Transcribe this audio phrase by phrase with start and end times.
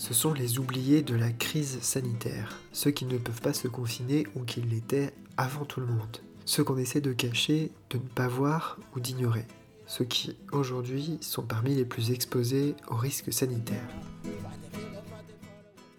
[0.00, 4.26] Ce sont les oubliés de la crise sanitaire, ceux qui ne peuvent pas se confiner
[4.34, 8.26] ou qui l'étaient avant tout le monde, ceux qu'on essaie de cacher, de ne pas
[8.26, 9.44] voir ou d'ignorer,
[9.86, 13.90] ceux qui aujourd'hui sont parmi les plus exposés aux risques sanitaires.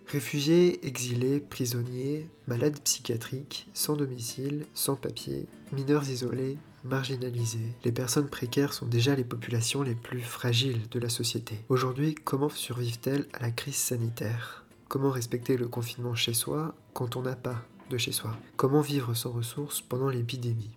[0.07, 8.73] Réfugiés, exilés, prisonniers, malades psychiatriques, sans domicile, sans papier, mineurs isolés, marginalisés, les personnes précaires
[8.73, 11.59] sont déjà les populations les plus fragiles de la société.
[11.69, 14.65] Aujourd'hui, comment survivent-elles à la crise sanitaire?
[14.87, 18.35] Comment respecter le confinement chez soi quand on n'a pas de chez soi?
[18.57, 20.71] Comment vivre sans ressources pendant l'épidémie?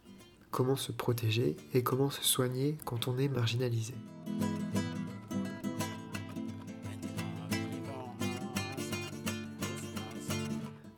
[0.50, 3.94] Comment se protéger et comment se soigner quand on est marginalisé?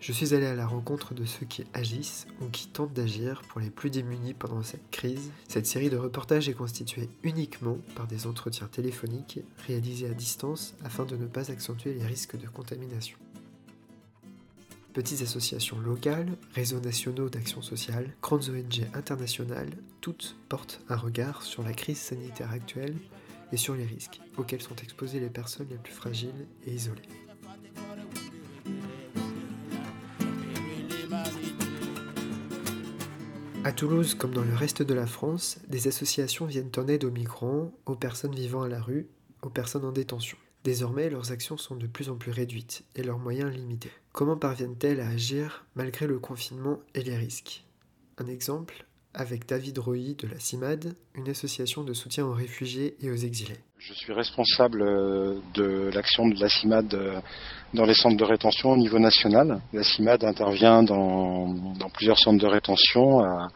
[0.07, 3.61] Je suis allé à la rencontre de ceux qui agissent ou qui tentent d'agir pour
[3.61, 5.33] les plus démunis pendant cette crise.
[5.49, 11.07] Cette série de reportages est constituée uniquement par des entretiens téléphoniques réalisés à distance afin
[11.07, 13.19] de ne pas accentuer les risques de contamination.
[14.93, 19.71] Petites associations locales, réseaux nationaux d'action sociale, grandes ONG internationales,
[20.01, 22.95] toutes portent un regard sur la crise sanitaire actuelle
[23.51, 27.26] et sur les risques auxquels sont exposées les personnes les plus fragiles et isolées.
[33.67, 37.11] À Toulouse, comme dans le reste de la France, des associations viennent en aide aux
[37.11, 39.09] migrants, aux personnes vivant à la rue,
[39.43, 40.39] aux personnes en détention.
[40.63, 43.91] Désormais, leurs actions sont de plus en plus réduites et leurs moyens limités.
[44.13, 47.65] Comment parviennent-elles à agir malgré le confinement et les risques?
[48.19, 53.11] Un exemple avec David Roy de la CIMAD, une association de soutien aux réfugiés et
[53.11, 53.59] aux exilés.
[53.79, 57.21] Je suis responsable euh, de l'action de la CIMAD euh,
[57.75, 59.61] dans les centres de rétention au niveau national.
[59.75, 61.55] La CIMAD intervient dans,
[61.93, 63.49] plusieurs centres de rétention à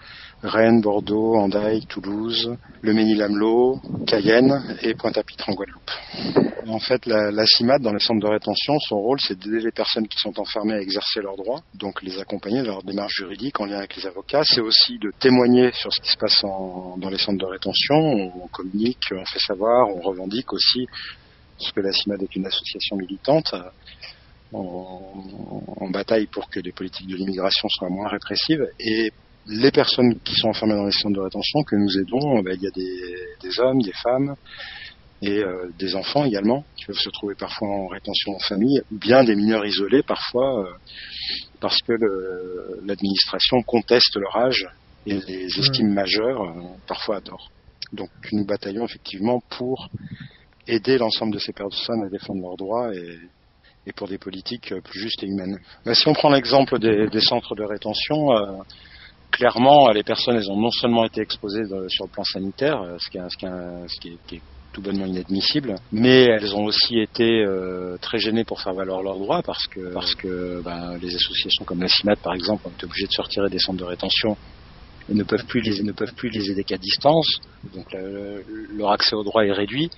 [0.42, 5.90] Rennes, Bordeaux, Andaille, Toulouse, Le Mesnil-Amelot, Cayenne et Pointe-à-Pitre en Guadeloupe.
[6.66, 9.72] En fait, la, la, CIMAD dans les centres de rétention, son rôle, c'est d'aider les
[9.72, 13.60] personnes qui sont enfermées à exercer leurs droits, donc les accompagner dans leur démarche juridique
[13.60, 14.42] en lien avec les avocats.
[14.44, 17.96] C'est aussi de témoigner sur ce qui se passe dans les centres de rétention.
[17.96, 20.86] On, communique, on fait savoir, on revendique aussi,
[21.58, 23.54] parce que la CIMAD est une association militante.
[24.52, 29.10] En, bataille pour que les politiques de l'immigration soient moins répressives et
[29.46, 32.62] les personnes qui sont enfermées dans les centres de rétention que nous aidons, ben, il
[32.62, 34.36] y a des, des hommes, des femmes,
[35.22, 38.98] et euh, des enfants également qui peuvent se trouver parfois en rétention en famille, ou
[38.98, 40.72] bien des mineurs isolés parfois euh,
[41.60, 41.92] parce que
[42.84, 44.66] l'administration conteste leur âge
[45.06, 47.50] et les estime majeurs, euh, parfois à tort.
[47.92, 49.88] Donc nous bataillons effectivement pour
[50.66, 53.18] aider l'ensemble de ces personnes à défendre leurs droits et,
[53.86, 55.58] et pour des politiques plus justes et humaines.
[55.84, 58.62] Mais si on prend l'exemple des, des, centres de rétention,
[59.30, 63.18] clairement, les personnes, elles ont non seulement été exposées sur le plan sanitaire, ce qui
[63.18, 64.42] est, est, est, est
[64.72, 69.18] tout bonnement inadmissible, mais elles ont aussi été euh, très gênées pour faire valoir leurs
[69.18, 73.12] droits parce que ben, les associations comme la CIMAT par exemple ont été obligées de
[73.12, 74.36] sortir des centres de rétention
[75.08, 77.40] et ne peuvent plus les ne peuvent plus les aider qu'à distance,
[77.74, 77.86] donc
[78.76, 79.90] leur accès aux droits est réduit.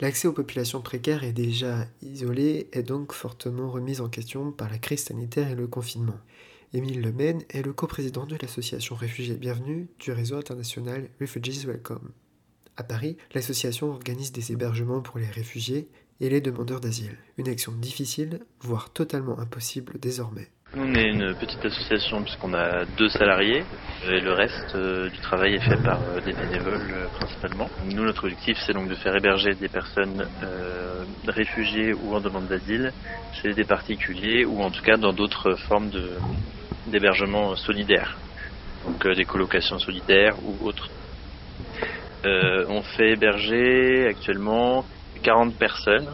[0.00, 4.78] L'accès aux populations précaires et déjà isolées est donc fortement remis en question par la
[4.78, 6.18] crise sanitaire et le confinement.
[6.74, 12.10] Émile Lemaine est le coprésident de l'association Réfugiés Bienvenue du réseau international Refugees Welcome.
[12.76, 15.88] À Paris, l'association organise des hébergements pour les réfugiés
[16.20, 17.16] et les demandeurs d'asile.
[17.38, 20.48] Une action difficile, voire totalement impossible désormais.
[20.76, 23.64] Nous, on est une petite association puisqu'on a deux salariés
[24.06, 27.70] et le reste euh, du travail est fait par euh, des bénévoles euh, principalement.
[27.86, 30.28] Nous, notre objectif, c'est donc de faire héberger des personnes
[31.26, 32.92] réfugiées ou en demande d'asile
[33.40, 35.90] chez des particuliers ou en tout cas dans d'autres formes
[36.88, 38.16] d'hébergement solidaire,
[38.86, 40.88] donc des colocations solidaires ou autres.
[42.26, 44.84] Euh, on fait héberger actuellement
[45.22, 46.08] 40 personnes.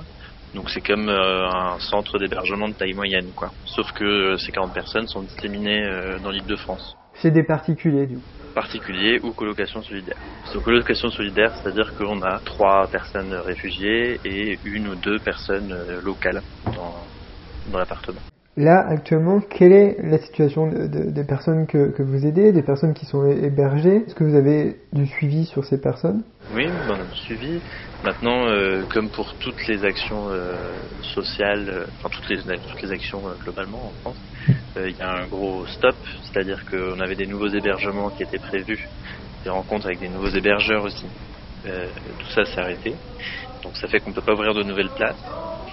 [0.55, 3.51] Donc c'est comme euh, un centre d'hébergement de taille moyenne, quoi.
[3.65, 5.83] Sauf que euh, ces 40 personnes sont disséminées
[6.23, 6.97] dans l'île de France.
[7.15, 8.23] C'est des particuliers, du coup.
[8.55, 10.17] Particuliers ou colocation solidaire.
[10.47, 15.75] C'est colocation solidaire, c'est-à-dire qu'on a trois personnes réfugiées et une ou deux personnes
[16.05, 16.41] locales
[17.73, 18.21] dans l'appartement.
[18.56, 23.27] Là, actuellement, quelle est la situation des personnes que, vous aidez, des personnes qui sont
[23.29, 24.05] hébergées?
[24.06, 26.23] Est-ce que vous avez du suivi sur ces personnes?
[26.55, 27.59] Oui, on a du suivi.
[28.05, 30.55] Maintenant, euh, comme pour toutes les actions euh,
[31.03, 34.19] sociales, euh, enfin toutes les, toutes les actions globalement en France,
[34.77, 38.89] il y a un gros stop, c'est-à-dire qu'on avait des nouveaux hébergements qui étaient prévus,
[39.43, 41.07] des rencontres avec des nouveaux hébergeurs aussi.
[41.65, 42.95] tout ça s'est arrêté.
[43.64, 45.16] Donc ça fait qu'on ne peut pas ouvrir de nouvelles places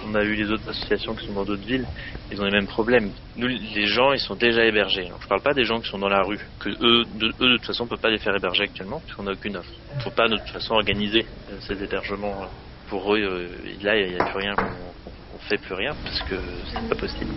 [0.08, 1.86] on a eu les autres associations qui sont dans d'autres villes,
[2.30, 3.10] ils ont les mêmes problèmes.
[3.36, 5.06] Nous, les gens, ils sont déjà hébergés.
[5.06, 7.64] Je je parle pas des gens qui sont dans la rue, que eux, de, toute
[7.64, 9.70] façon, on peut pas les faire héberger actuellement, puisqu'on n'a aucune offre.
[9.92, 12.46] Il ne faut pas, de toute façon, organiser euh, ces hébergements.
[12.88, 13.48] Pour eux, euh,
[13.82, 16.34] là, il n'y a, plus rien qu'on fait plus rien parce que
[16.66, 17.32] c'est pas possible.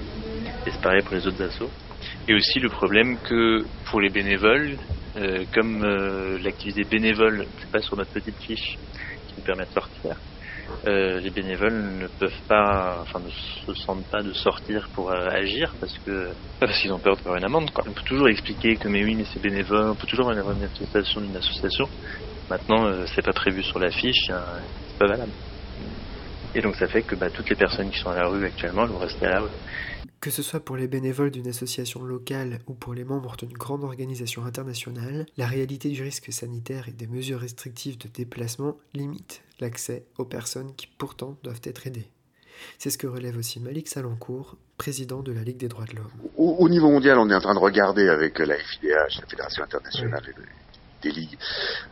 [0.65, 1.69] Et c'est pareil pour les autres assos.
[2.27, 4.77] Et aussi le problème que pour les bénévoles,
[5.15, 8.77] euh, comme euh, l'activité bénévole, c'est pas sur notre petite fiche
[9.27, 10.17] qui nous permet de sortir,
[10.87, 15.27] euh, les bénévoles ne peuvent pas, enfin ne se sentent pas de sortir pour euh,
[15.29, 16.29] agir parce que
[16.59, 17.71] parce qu'ils ont peur de faire une amende.
[17.71, 17.83] Quoi.
[17.87, 20.59] On peut toujours expliquer que mais oui mais c'est bénévole, on peut toujours avoir une
[20.59, 21.85] manifestation d'une association.
[22.49, 24.41] Maintenant euh, c'est pas prévu sur la fiche, hein,
[24.89, 25.31] c'est pas valable.
[26.53, 28.85] Et donc ça fait que bah, toutes les personnes qui sont à la rue actuellement
[28.85, 29.49] vont rester à la rue.
[30.21, 33.83] Que ce soit pour les bénévoles d'une association locale ou pour les membres d'une grande
[33.83, 40.05] organisation internationale, la réalité du risque sanitaire et des mesures restrictives de déplacement limite l'accès
[40.17, 42.09] aux personnes qui pourtant doivent être aidées.
[42.77, 46.11] C'est ce que relève aussi Malik Salancourt, président de la Ligue des droits de l'homme.
[46.37, 49.63] Au, au, niveau mondial, on est en train de regarder avec la FIDH, la Fédération
[49.63, 50.43] internationale oui.
[51.05, 51.37] Des ligues,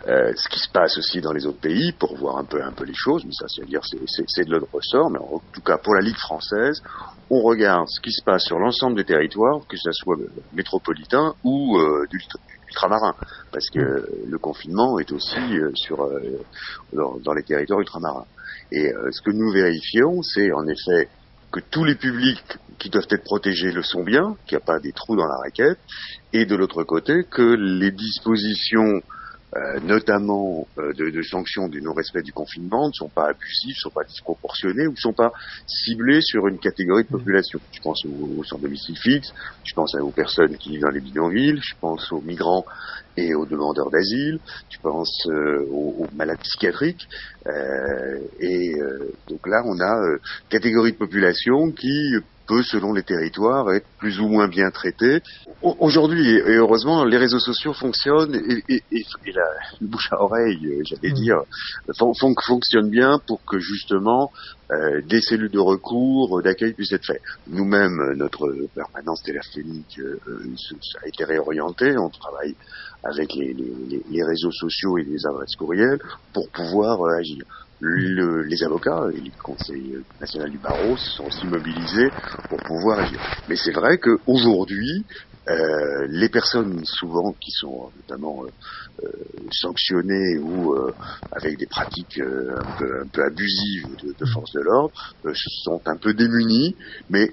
[0.08, 2.72] euh, ce qui se passe aussi dans les autres pays pour voir un peu un
[2.72, 3.24] peu les choses.
[3.26, 5.10] Mais ça, c'est dire c'est de notre ressort.
[5.10, 6.82] Mais en tout cas, pour la Ligue française,
[7.30, 10.18] on regarde ce qui se passe sur l'ensemble des territoires, que ce soit
[10.54, 12.06] métropolitain ou euh,
[12.74, 13.16] ultramarin,
[13.52, 16.40] parce que le confinement est aussi euh, sur euh,
[16.92, 18.26] dans, les territoires ultramarins.
[18.72, 21.10] Et euh, ce que nous vérifions, c'est en effet
[21.54, 24.80] que tous les publics qui doivent être protégés le sont bien, qu'il n'y a pas
[24.80, 25.80] des trous dans la raquette,
[26.34, 29.02] et de l'autre côté que les dispositions
[29.56, 33.82] euh, notamment euh, de, de, sanctions du non-respect du confinement, ne sont pas abusives, ne
[33.82, 35.32] sont pas disproportionnées ou ne sont pas
[35.68, 37.60] ciblées sur une catégorie de population.
[37.72, 39.32] Je pense aux, aux sans domicile fixe,
[39.64, 42.66] je pense aux personnes qui vivent dans les bidonvilles, je pense aux migrants
[43.16, 44.40] et aux demandeurs d'asile,
[44.72, 47.08] je pense euh, aux, aux, malades psychiatriques.
[47.46, 48.74] Euh, et
[49.28, 50.18] donc là, on a
[50.50, 52.16] catégorie de population qui
[52.48, 55.22] peut, selon les territoires, être plus ou moins bien traité.
[55.62, 59.46] Aujourd'hui, et heureusement, les réseaux sociaux fonctionnent et, et, et, et la
[59.82, 61.38] bouche à oreille, j'allais dire,
[61.98, 64.32] fon, fon, fonctionne bien pour que justement
[64.72, 67.22] euh, des cellules de recours, d'accueil puissent être faites.
[67.48, 70.20] Nous-mêmes, notre permanence téléphonique euh,
[71.04, 71.98] a été réorientée.
[71.98, 72.56] On travaille
[73.04, 76.00] avec les, les, les, réseaux sociaux et les adresses courriels
[76.34, 77.44] pour pouvoir euh, agir.
[77.86, 82.12] Le, les avocats et le Conseil national du barreau se sont aussi mobilisés
[82.48, 83.20] pour pouvoir agir.
[83.50, 85.06] Mais c'est vrai qu'aujourd'hui,
[85.50, 89.08] euh, les personnes souvent qui sont notamment euh,
[89.52, 90.94] sanctionnées ou euh,
[91.32, 94.94] avec des pratiques un peu, un, peu, abusives de, de force de l'ordre
[95.66, 96.78] sont un peu démunies,
[97.10, 97.28] mais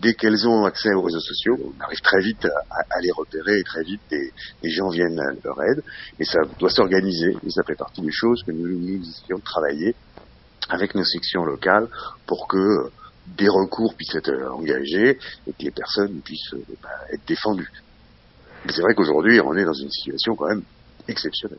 [0.00, 3.64] dès qu'elles ont accès aux réseaux sociaux, on arrive très vite à, les repérer et
[3.64, 5.82] très vite les, gens viennent leur aide.
[6.18, 9.44] Et ça doit s'organiser et ça fait partie des choses que nous, nous essayons de
[9.44, 9.94] travailler
[10.68, 11.88] avec nos sections locales
[12.26, 12.90] pour que
[13.26, 17.70] des recours puissent être engagés et que les personnes puissent bah, être défendues.
[18.64, 20.62] Mais c'est vrai qu'aujourd'hui, on est dans une situation quand même
[21.08, 21.58] exceptionnelle.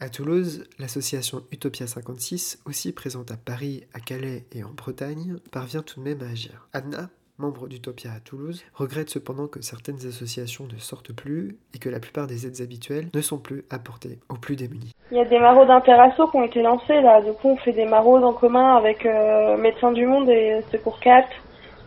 [0.00, 5.82] À Toulouse, l'association Utopia 56, aussi présente à Paris, à Calais et en Bretagne, parvient
[5.82, 6.68] tout de même à agir.
[6.72, 7.10] Adna,
[7.40, 11.98] membre d'Utopia à Toulouse, regrette cependant que certaines associations ne sortent plus et que la
[11.98, 14.94] plupart des aides habituelles ne sont plus apportées aux plus démunis.
[15.10, 17.72] Il y a des maraudes interasso qui ont été lancés là, du coup on fait
[17.72, 21.28] des maraudes en commun avec euh, Médecins du Monde et Secours 4,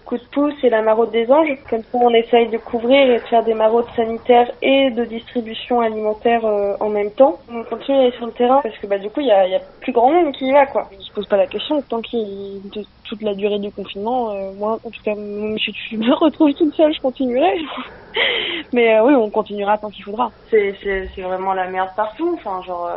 [0.06, 1.58] Coup de pouce et la maraude des anges.
[1.70, 5.80] Comme ça on essaye de couvrir et de faire des maraudes sanitaires et de distribution
[5.80, 7.40] alimentaire euh, en même temps.
[7.50, 9.48] On continue à aller sur le terrain parce que bah du coup il y a,
[9.48, 10.90] y a, plus grand monde qui y va quoi.
[10.92, 14.52] Je se pose pas la question tant qu'il de toute la durée du confinement, euh,
[14.54, 17.58] moi en tout cas je, je, me retrouve toute seule, je continuerai.
[18.74, 20.32] Mais euh, oui on continuera tant qu'il faudra.
[20.50, 22.34] C'est c'est vraiment la merde partout.
[22.36, 22.90] Enfin genre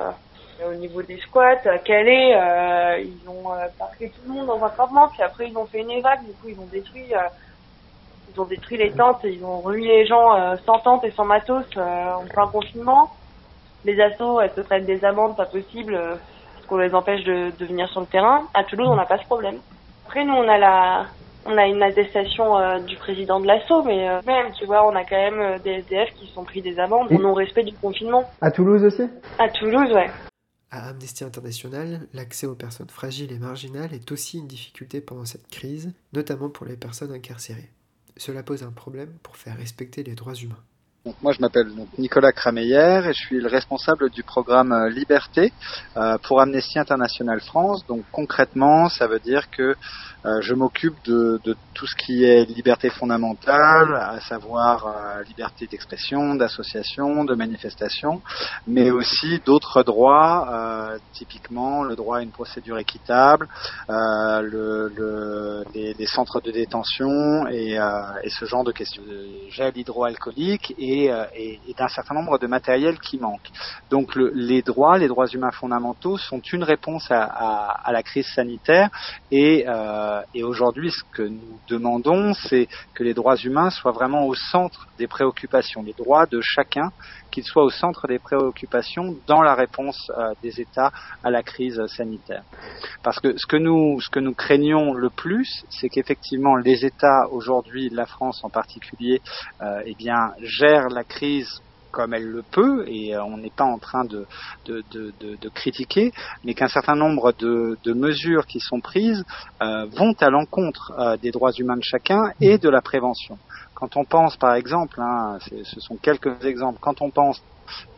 [0.65, 4.65] au niveau des squats, à Calais, euh, ils ont euh, parqué tout le monde dans
[4.65, 7.21] un campement, puis après ils ont fait une évac, du coup ils ont détruit, euh,
[8.33, 11.25] ils ont détruit les tentes, ils ont remis les gens euh, sans tente et sans
[11.25, 13.13] matos en plein confinement.
[13.85, 17.65] Les assos, elles se prennent des amendes pas possibles parce qu'on les empêche de, de,
[17.67, 18.49] venir sur le terrain.
[18.55, 19.59] À Toulouse, on n'a pas ce problème.
[20.07, 21.07] Après, nous, on a la,
[21.47, 24.95] on a une attestation euh, du président de l'assaut, mais euh, même, tu vois, on
[24.95, 28.25] a quand même euh, des SDF qui sont pris des amendes au non-respect du confinement.
[28.41, 29.09] À Toulouse aussi?
[29.39, 30.11] À Toulouse, ouais.
[30.71, 35.47] À Amnesty International, l'accès aux personnes fragiles et marginales est aussi une difficulté pendant cette
[35.49, 37.71] crise, notamment pour les personnes incarcérées.
[38.17, 40.65] Cela pose un problème pour faire respecter les droits humains.
[41.07, 45.53] Donc moi je m'appelle Nicolas Crameyer et je suis le responsable du programme Liberté
[45.97, 47.87] euh, pour Amnesty International France.
[47.87, 49.77] Donc concrètement, ça veut dire que
[50.27, 55.69] euh, je m'occupe de, de, tout ce qui est liberté fondamentale, à savoir euh, liberté
[55.69, 58.21] d'expression, d'association, de manifestation,
[58.67, 63.47] mais aussi d'autres droits, euh, typiquement le droit à une procédure équitable,
[63.89, 67.79] le, le, les, les, centres de détention et,
[68.25, 69.03] et, ce genre de questions.
[69.51, 73.51] Gel hydroalcoolique et et, et, d'un certain nombre de matériels qui manquent.
[73.91, 78.91] Donc le, les droits, les droits humains fondamentaux sont une réponse à, la crise sanitaire
[79.31, 79.65] et,
[80.35, 84.87] et aujourd'hui ce que nous demandons, c'est que les droits humains soient vraiment au centre
[84.99, 86.91] des préoccupations, les droits de chacun,
[87.31, 90.11] qu'ils soient au centre des préoccupations dans la réponse
[90.43, 92.43] des États à la crise sanitaire.
[93.03, 97.29] Parce que ce que nous, ce que nous craignons le plus, c'est qu'effectivement les États
[97.31, 99.21] aujourd'hui, la France en particulier,
[99.61, 101.61] euh, eh bien, gèrent la crise
[101.97, 104.27] comme elle le peut, et euh, on n'est pas en train de,
[104.67, 106.13] de, de, critiquer,
[106.45, 109.25] mais qu'un certain nombre de, mesures qui sont prises
[109.63, 113.39] euh, vont à l'encontre euh, des droits humains de chacun et de la prévention.
[113.75, 117.43] Quand on pense, par exemple, hein, ce sont quelques exemples, quand on pense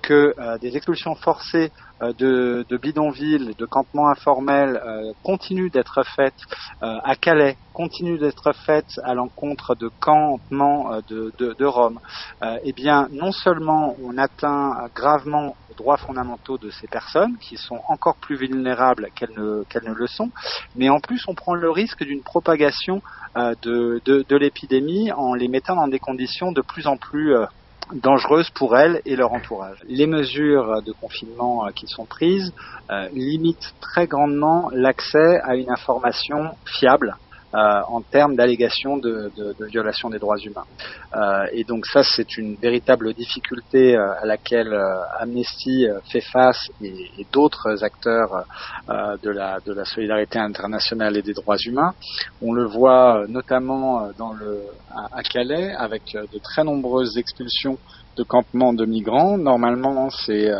[0.01, 6.35] que des expulsions forcées de, de, bidonvilles, de campements informels euh, continuent d'être faites
[6.81, 11.99] à Calais, continuent d'être faites à l'encontre de campements de, de, de Rome,
[12.63, 17.81] eh bien, non seulement on atteint gravement les droits fondamentaux de ces personnes, qui sont
[17.89, 20.31] encore plus vulnérables qu'elles ne, qu'elles ne le sont,
[20.77, 23.03] mais en plus on prend le risque d'une propagation
[23.37, 27.35] de, de l'épidémie en les mettant dans des conditions de plus en plus
[27.93, 29.79] dangereuses pour elles et leur entourage.
[29.87, 32.53] Les mesures de confinement euh, qui sont prises
[32.91, 37.17] euh, limitent très grandement l'accès à une information fiable
[37.55, 40.67] euh, en termes d'allégations de, de, de, violation des droits humains.
[41.15, 46.69] Euh, et donc ça, c'est une véritable difficulté euh, à laquelle euh, Amnesty fait face
[46.83, 48.45] et, et d'autres acteurs
[48.89, 51.95] de, la, de la solidarité internationale et des droits humains.
[52.43, 57.79] On le voit notamment dans le, à, à Calais avec de très nombreuses expulsions
[58.17, 59.39] de campements de migrants.
[59.39, 60.53] Normalement, c'est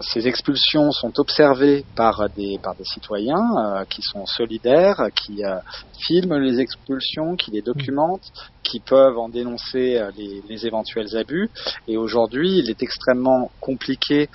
[0.00, 5.58] ces expulsions sont observées par des, par des citoyens euh, qui sont solidaires, qui euh,
[5.98, 11.50] filment les expulsions, qui les documentent, qui peuvent en dénoncer euh, les, les, éventuels abus.
[11.88, 14.28] Et aujourd'hui, il est extrêmement compliqué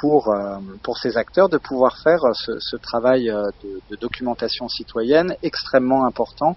[0.00, 0.34] pour,
[0.82, 6.56] pour ces acteurs de pouvoir faire ce, ce travail de, de, documentation citoyenne extrêmement important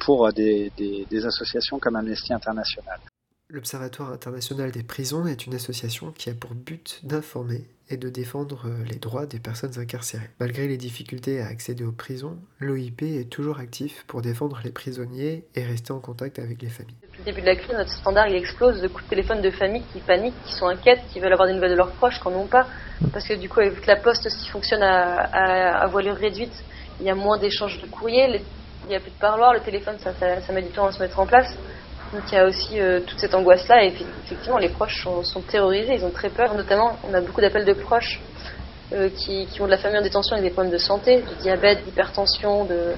[0.00, 2.98] pour des, des, des associations comme Amnesty International.
[3.54, 8.66] L'Observatoire international des prisons est une association qui a pour but d'informer et de défendre
[8.66, 10.28] euh, les droits des personnes incarcérées.
[10.40, 15.44] Malgré les difficultés à accéder aux prisons, l'OIP est toujours actif pour défendre les prisonniers
[15.54, 16.96] et rester en contact avec les familles.
[17.02, 19.52] Depuis le début de la crise, notre standard il explose de coups de téléphone de
[19.52, 22.26] familles qui paniquent, qui sont inquiètes, qui veulent avoir des nouvelles de leurs proches, qui
[22.26, 22.66] n'en ont pas.
[23.12, 26.64] Parce que du coup, vu que la poste fonctionne à, à, voilure réduite,
[26.98, 28.42] il y a moins d'échanges de courriers,
[28.86, 31.20] il n'y a plus de parloir, le téléphone ça met du temps à se mettre
[31.20, 31.56] en place.
[32.14, 33.92] Donc il y a aussi euh, toute cette angoisse-là et
[34.24, 36.54] effectivement les proches sont, terrorisés, ils ont très peur.
[36.54, 38.20] Notamment, on a beaucoup d'appels de proches
[38.92, 41.84] euh, qui, ont de la famille en détention avec des problèmes de santé, de diabète,
[41.84, 42.92] d'hypertension, de,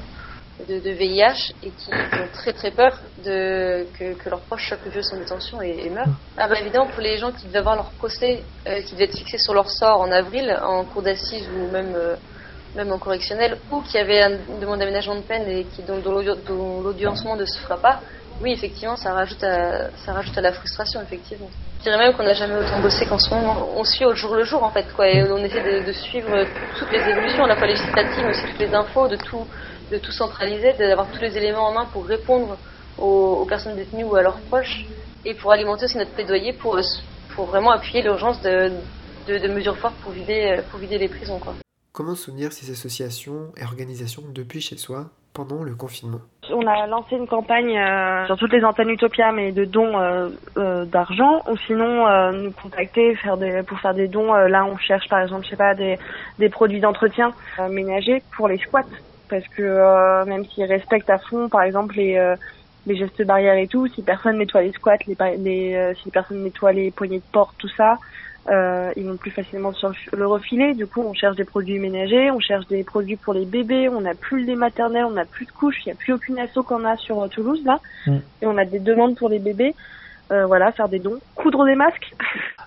[0.68, 5.10] de, VIH et qui, ont très très peur de, que, leurs proches chopent le virus
[5.14, 6.04] en détention et, meurent.
[6.36, 9.16] Ah bah évidemment pour les gens qui devaient avoir leur procès, euh, qui devaient être
[9.16, 11.96] fixés sur leur sort en avril en cour d'assises ou même
[12.74, 16.82] même en correctionnel, ou qui avaient une demande d'aménagement de peine et qui dont, dont
[16.82, 18.00] l'audiencement ne se fera pas,
[18.42, 21.48] oui, effectivement, ça rajoute à, ça rajoute à la frustration, effectivement.
[21.78, 23.68] Je dirais même qu'on n'a jamais autant bossé qu'en ce moment.
[23.76, 26.44] On suit au jour le jour, en fait, quoi, et on essaie de, suivre
[26.78, 29.46] toutes les évolutions, à la fois législatives, mais aussi toutes les infos, de tout,
[29.90, 32.58] de tout centraliser, d'avoir tous les éléments en main pour répondre
[32.98, 34.84] aux, aux, personnes détenues ou à leurs proches,
[35.24, 36.78] et pour alimenter aussi notre plaidoyer pour,
[37.34, 38.70] pour vraiment appuyer l'urgence de,
[39.28, 41.54] de, de, mesures fortes pour vider, pour vider les prisons, quoi.
[41.92, 47.14] Comment soutenir ces associations et organisations depuis chez soi pendant le confinement On a lancé
[47.14, 51.56] une campagne euh, sur toutes les antennes Utopia, mais de dons euh, euh, d'argent, ou
[51.66, 53.16] sinon nous contacter
[53.66, 54.32] pour faire des dons.
[54.32, 55.98] Là, on cherche par exemple, je sais pas, des,
[56.38, 57.32] des produits d'entretien
[57.70, 58.84] ménagers pour les squats,
[59.28, 62.34] parce que même s'ils respectent à fond, par exemple, les
[62.86, 67.18] les gestes barrières et tout, si personne nettoie les squats, si personne nettoie les poignées
[67.18, 67.98] de porte, tout ça,
[68.48, 70.74] euh, ils vont plus facilement sur le refiler.
[70.74, 74.00] Du coup, on cherche des produits ménagers, on cherche des produits pour les bébés, on
[74.00, 76.38] n'a plus le lait maternel, on n'a plus de couches, il n'y a plus aucune
[76.38, 77.80] asso qu'on a sur euh, Toulouse là.
[78.06, 78.16] Mm.
[78.42, 79.74] Et on a des demandes pour les bébés.
[80.32, 82.12] Euh, voilà, faire des dons, coudre des masques.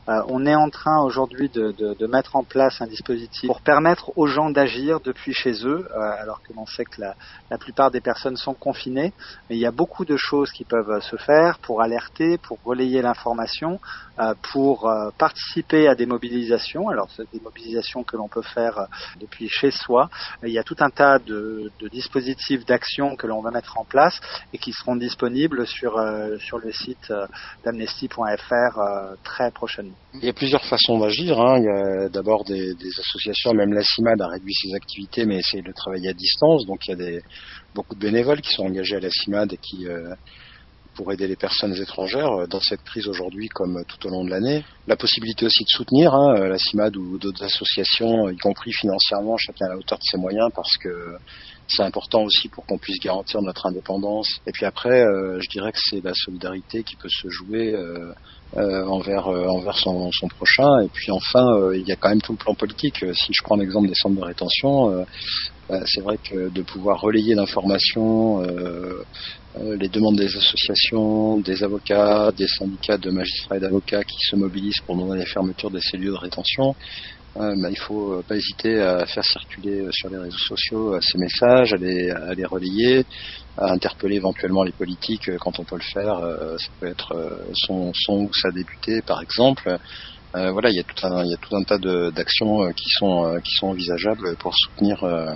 [0.08, 3.60] euh, on est en train aujourd'hui de, de, de, mettre en place un dispositif pour
[3.60, 7.16] permettre aux gens d'agir depuis chez eux, euh, alors que l'on sait que la,
[7.52, 9.12] la, plupart des personnes sont confinées.
[9.50, 13.02] Mais il y a beaucoup de choses qui peuvent se faire pour alerter, pour relayer
[13.02, 13.82] l'information,
[14.20, 16.88] euh, pour euh, participer à des mobilisations.
[16.88, 18.88] Alors, c'est des mobilisations que l'on peut faire
[19.20, 20.10] depuis chez soi.
[20.44, 23.84] Il y a tout un tas de, de dispositifs d'action que l'on va mettre en
[23.84, 24.18] place
[24.54, 26.02] et qui seront disponibles sur,
[26.40, 27.12] sur le site
[27.64, 29.96] d'amnesty.fr euh, très prochainement.
[30.14, 31.40] Il y a plusieurs façons d'agir.
[31.40, 31.60] Hein.
[31.60, 35.62] Il y a d'abord des, associations, même la CIMAD a réduit ses activités, mais essaye
[35.62, 36.66] de travailler à distance.
[36.66, 37.20] Donc il y a
[37.76, 40.14] beaucoup de bénévoles qui sont engagés à la CIMAD et qui, euh,
[40.96, 44.66] pour aider les personnes étrangères dans cette crise aujourd'hui comme tout au long de l'année.
[44.88, 49.68] La possibilité aussi de soutenir hein, la CIMAD ou d'autres associations, y compris financièrement, chacun
[49.68, 51.18] à la hauteur de ses moyens, parce que
[51.70, 54.40] c'est important aussi pour qu'on puisse garantir notre indépendance.
[54.48, 58.12] Et puis après, euh, je dirais que c'est la solidarité qui peut se jouer euh,
[58.58, 60.82] euh, envers envers son, son, prochain.
[60.84, 62.98] Et puis enfin, il y a quand même tout le plan politique.
[63.14, 65.06] Si je prends l'exemple des centres de rétention,
[65.86, 68.42] c'est vrai que de pouvoir relayer l'information,
[69.56, 74.82] les demandes des associations, des avocats, des syndicats de magistrats et d'avocats qui se mobilisent
[74.88, 76.76] pour demander la fermeture de ces lieux de rétention,
[77.36, 81.00] bah, il faut euh, pas hésiter à faire circuler euh, sur les réseaux sociaux euh,
[81.02, 83.06] ces messages, à les, à les relayer,
[83.58, 86.20] à interpeller éventuellement les politiques quand on peut le faire.
[86.58, 89.78] ça peut être son, son ou sa députée, par exemple.
[90.36, 91.78] Euh, voilà, il y a tout un, il y a tout un tas
[92.12, 95.34] d'actions qui sont qui sont envisageables pour soutenir euh,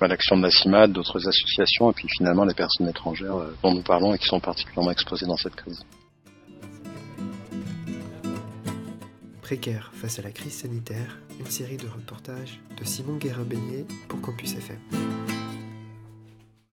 [0.00, 4.14] l'action de la CIMAD, d'autres associations, et puis finalement les personnes étrangères dont nous parlons
[4.14, 5.80] et qui sont particulièrement exposées dans cette crise.
[9.48, 14.54] Précaire face à la crise sanitaire, une série de reportages de Simon Guérin-Beignet pour Campus
[14.54, 14.76] FM.